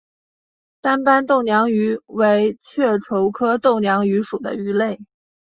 [0.81, 4.99] 单斑豆娘鱼为雀鲷科豆娘鱼属的鱼类。